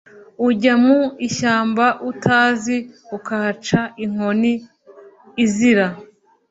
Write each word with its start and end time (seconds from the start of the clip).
Ujya 0.47 0.73
mu 0.85 0.99
ishyamba 1.27 1.85
utazi 2.11 2.77
ukahaca 3.17 3.81
inkoni 4.03 4.53
izira 5.43 5.87